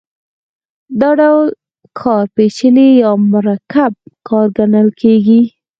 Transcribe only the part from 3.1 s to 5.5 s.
مرکب کار ګڼل کېږي